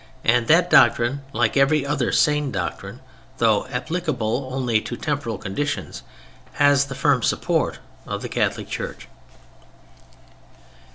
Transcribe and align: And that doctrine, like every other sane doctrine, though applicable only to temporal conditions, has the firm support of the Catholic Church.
And 0.23 0.47
that 0.47 0.71
doctrine, 0.71 1.21
like 1.31 1.55
every 1.55 1.85
other 1.85 2.11
sane 2.11 2.51
doctrine, 2.51 3.01
though 3.37 3.67
applicable 3.67 4.49
only 4.51 4.81
to 4.81 4.95
temporal 4.97 5.37
conditions, 5.37 6.01
has 6.53 6.85
the 6.85 6.95
firm 6.95 7.21
support 7.21 7.77
of 8.07 8.23
the 8.23 8.29
Catholic 8.29 8.67
Church. 8.67 9.07